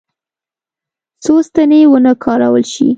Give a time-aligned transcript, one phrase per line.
[1.23, 2.87] څو ستنې ونه کارول شي.